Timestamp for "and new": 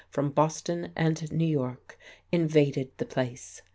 0.95-1.45